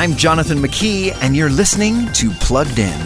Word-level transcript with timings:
I'm 0.00 0.16
Jonathan 0.16 0.56
McKee, 0.56 1.14
and 1.20 1.36
you're 1.36 1.50
listening 1.50 2.10
to 2.12 2.30
Plugged 2.30 2.78
In. 2.78 2.98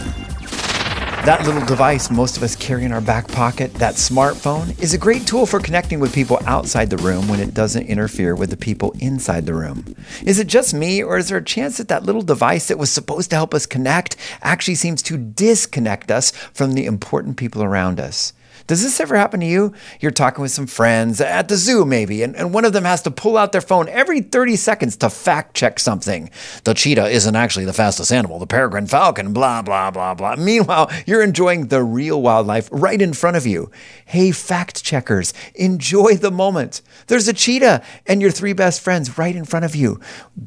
That 1.25 1.43
little 1.43 1.65
device 1.65 2.09
most 2.09 2.37
of 2.37 2.43
us 2.43 2.55
carry 2.55 2.85
in 2.85 2.93
our 2.93 3.01
back 3.01 3.27
pocket, 3.27 3.73
that 3.73 3.95
smartphone, 3.95 4.81
is 4.81 4.93
a 4.93 4.97
great 4.97 5.27
tool 5.27 5.45
for 5.45 5.59
connecting 5.59 5.99
with 5.99 6.15
people 6.15 6.39
outside 6.45 6.89
the 6.89 6.95
room 6.95 7.27
when 7.27 7.41
it 7.41 7.53
doesn't 7.53 7.87
interfere 7.87 8.33
with 8.33 8.49
the 8.49 8.55
people 8.55 8.95
inside 9.01 9.45
the 9.45 9.53
room. 9.53 9.93
Is 10.23 10.39
it 10.39 10.47
just 10.47 10.73
me, 10.73 11.03
or 11.03 11.17
is 11.17 11.27
there 11.27 11.37
a 11.37 11.43
chance 11.43 11.79
that 11.79 11.89
that 11.89 12.05
little 12.05 12.21
device 12.21 12.69
that 12.69 12.79
was 12.79 12.91
supposed 12.91 13.29
to 13.31 13.35
help 13.35 13.53
us 13.53 13.65
connect 13.65 14.15
actually 14.41 14.75
seems 14.75 15.01
to 15.01 15.17
disconnect 15.17 16.09
us 16.09 16.31
from 16.31 16.75
the 16.75 16.85
important 16.85 17.35
people 17.35 17.61
around 17.61 17.99
us? 17.99 18.31
Does 18.67 18.81
this 18.81 18.99
ever 18.99 19.15
happen 19.15 19.41
to 19.41 19.45
you? 19.45 19.73
You're 19.99 20.09
talking 20.09 20.41
with 20.41 20.51
some 20.51 20.65
friends 20.65 21.21
at 21.21 21.49
the 21.49 21.55
zoo, 21.55 21.85
maybe, 21.85 22.23
and, 22.23 22.35
and 22.35 22.51
one 22.51 22.65
of 22.65 22.73
them 22.73 22.83
has 22.83 23.03
to 23.03 23.11
pull 23.11 23.37
out 23.37 23.51
their 23.51 23.61
phone 23.61 23.87
every 23.89 24.21
30 24.21 24.55
seconds 24.55 24.97
to 24.97 25.09
fact 25.11 25.55
check 25.55 25.79
something. 25.79 26.31
The 26.63 26.73
cheetah 26.73 27.07
isn't 27.07 27.35
actually 27.35 27.65
the 27.65 27.73
fastest 27.73 28.11
animal, 28.11 28.39
the 28.39 28.47
peregrine 28.47 28.87
falcon, 28.87 29.33
blah, 29.33 29.61
blah, 29.61 29.91
blah, 29.91 30.15
blah. 30.15 30.35
Meanwhile, 30.37 30.91
you're 31.05 31.21
enjoying 31.21 31.67
the 31.67 31.83
real 31.83 32.21
wildlife 32.23 32.67
right 32.71 32.99
in 32.99 33.13
front 33.13 33.37
of 33.37 33.45
you. 33.45 33.69
Hey, 34.05 34.31
fact 34.31 34.83
checkers, 34.83 35.31
enjoy 35.53 36.15
the 36.15 36.31
moment. 36.31 36.81
There's 37.05 37.27
a 37.27 37.33
cheetah 37.33 37.83
and 38.07 38.19
your 38.19 38.31
three 38.31 38.53
best 38.53 38.81
friends 38.81 39.19
right 39.19 39.35
in 39.35 39.45
front 39.45 39.65
of 39.65 39.75
you. 39.75 39.99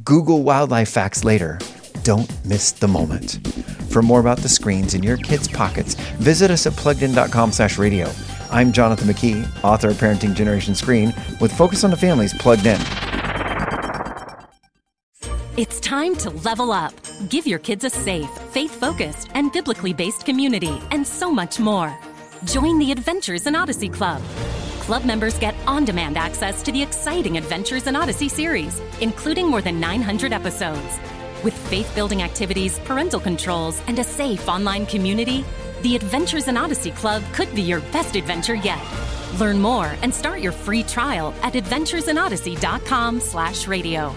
Google 0.02 0.42
wildlife 0.42 0.90
facts 0.90 1.22
later. 1.22 1.60
Don't 2.02 2.44
miss 2.44 2.72
the 2.72 2.88
moment. 2.88 3.38
For 3.90 4.02
more 4.02 4.20
about 4.20 4.38
the 4.38 4.48
screens 4.48 4.94
in 4.94 5.02
your 5.02 5.16
kids' 5.16 5.48
pockets, 5.48 5.94
visit 6.20 6.50
us 6.50 6.66
at 6.66 6.74
pluggedin.com 6.74 7.52
slash 7.52 7.78
radio. 7.78 8.10
I'm 8.50 8.72
Jonathan 8.72 9.08
McKee, 9.08 9.46
author 9.64 9.88
of 9.88 9.96
Parenting 9.96 10.34
Generation 10.34 10.74
Screen, 10.74 11.14
with 11.40 11.52
Focus 11.52 11.84
on 11.84 11.90
the 11.90 11.96
Family's 11.96 12.34
plugged 12.34 12.66
in. 12.66 12.80
It's 15.56 15.80
time 15.80 16.14
to 16.16 16.30
level 16.30 16.70
up. 16.70 16.94
Give 17.30 17.46
your 17.46 17.58
kids 17.58 17.84
a 17.84 17.90
safe, 17.90 18.30
faith 18.52 18.74
focused, 18.78 19.28
and 19.34 19.50
biblically 19.52 19.92
based 19.92 20.24
community, 20.24 20.80
and 20.92 21.06
so 21.06 21.32
much 21.32 21.58
more. 21.58 21.92
Join 22.44 22.78
the 22.78 22.92
Adventures 22.92 23.46
in 23.46 23.56
Odyssey 23.56 23.88
Club. 23.88 24.22
Club 24.80 25.04
members 25.04 25.38
get 25.38 25.54
on 25.66 25.84
demand 25.84 26.16
access 26.16 26.62
to 26.62 26.70
the 26.70 26.80
exciting 26.80 27.36
Adventures 27.36 27.86
in 27.88 27.96
Odyssey 27.96 28.28
series, 28.28 28.80
including 29.00 29.48
more 29.48 29.60
than 29.60 29.80
900 29.80 30.32
episodes. 30.32 31.00
With 31.44 31.54
faith 31.68 31.94
building 31.94 32.22
activities, 32.22 32.78
parental 32.80 33.20
controls, 33.20 33.80
and 33.86 33.98
a 33.98 34.04
safe 34.04 34.48
online 34.48 34.86
community, 34.86 35.44
the 35.82 35.94
Adventures 35.94 36.48
in 36.48 36.56
Odyssey 36.56 36.90
Club 36.90 37.22
could 37.32 37.54
be 37.54 37.62
your 37.62 37.80
best 37.92 38.16
adventure 38.16 38.56
yet. 38.56 38.82
Learn 39.38 39.60
more 39.60 39.94
and 40.02 40.12
start 40.12 40.40
your 40.40 40.52
free 40.52 40.82
trial 40.82 41.32
at 41.42 41.52
adventuresinodyssey.com 41.52 43.20
slash 43.20 43.68
radio. 43.68 44.12